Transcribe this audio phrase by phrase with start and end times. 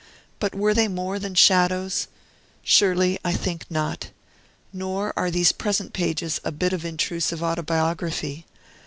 [0.39, 2.07] But were they more than shadows?
[2.63, 4.09] Surely, I think not.
[4.73, 8.47] Nor are these present pages a bit of intrusive autobiography.